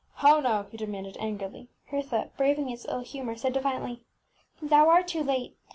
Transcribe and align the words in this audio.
ŌĆśHow 0.17 0.41
now! 0.41 0.63
ŌĆÖ 0.63 0.71
he 0.71 0.77
de 0.77 0.87
manded, 0.87 1.15
angrily. 1.19 1.67
Hertha, 1.91 2.31
braving 2.35 2.69
his 2.69 2.87
ill 2.89 3.01
humour, 3.01 3.35
said, 3.35 3.53
defiantly, 3.53 4.01
ŌĆś 4.59 4.69
Thou 4.71 4.89
art 4.89 5.07
too 5.07 5.21
late. 5.21 5.55